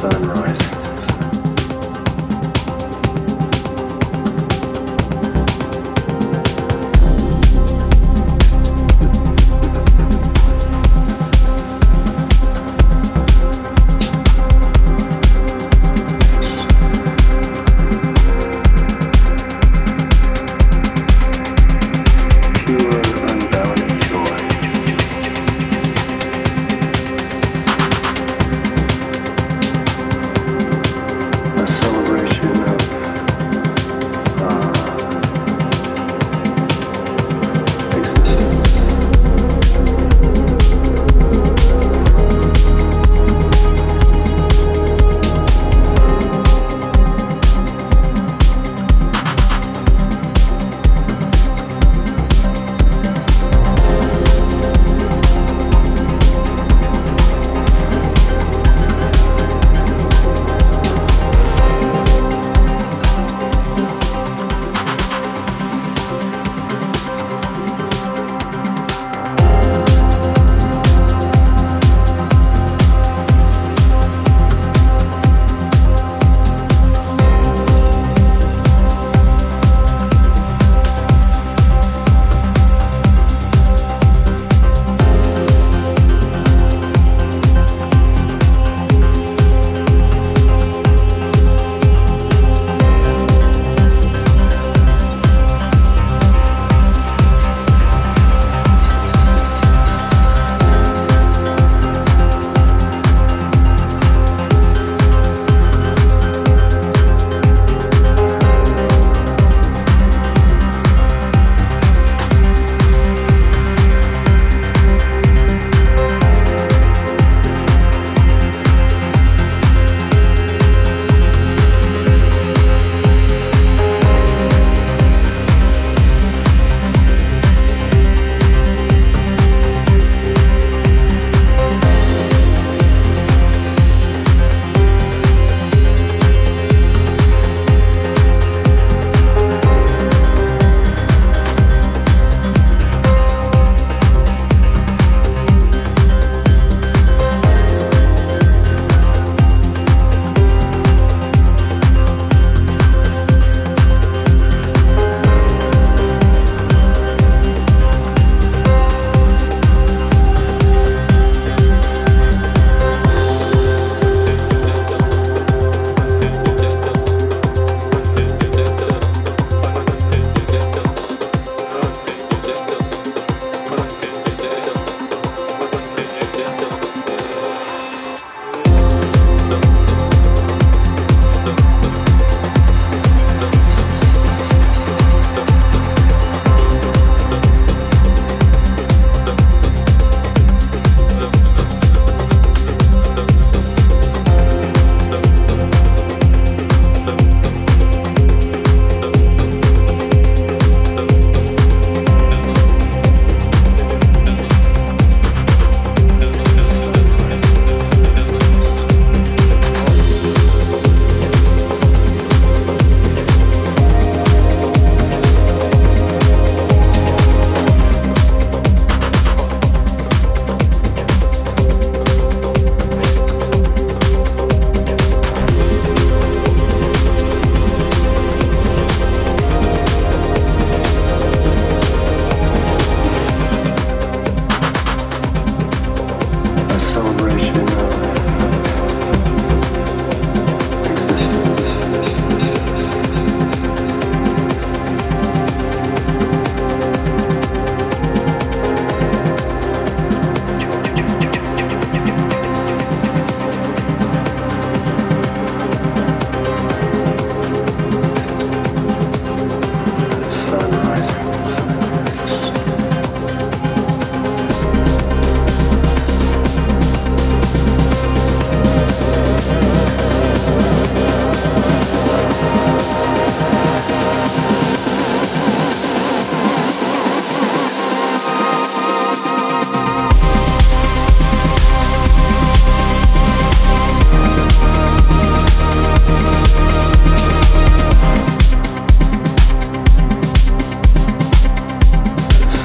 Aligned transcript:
sunrise 0.00 0.79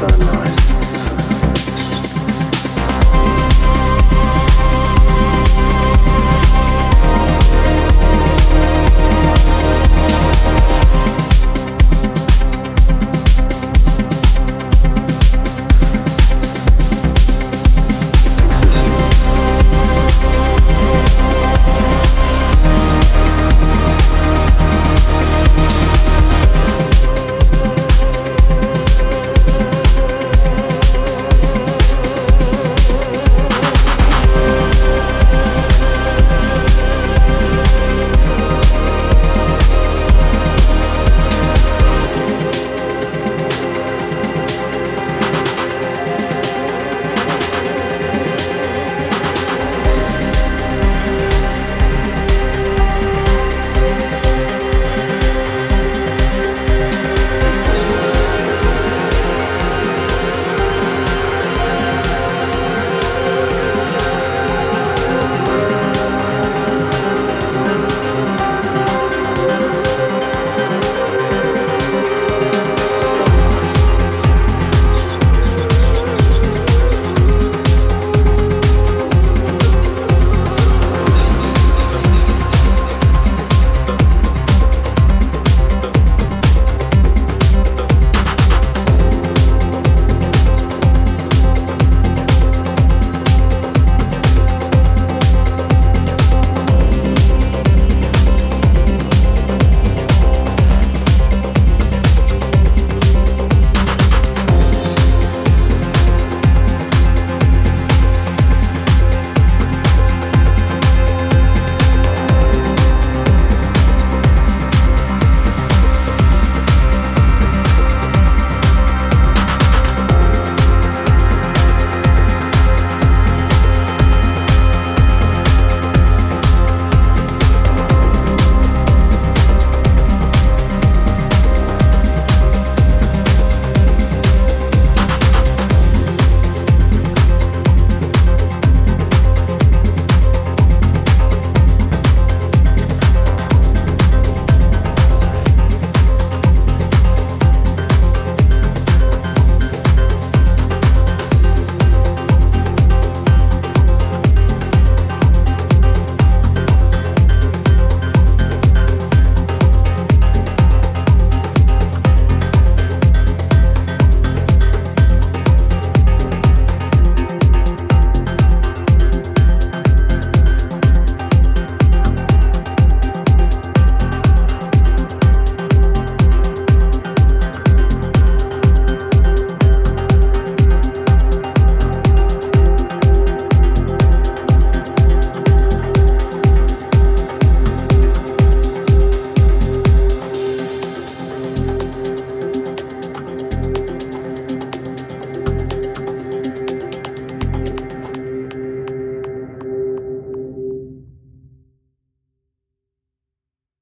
sunrise. 0.00 0.59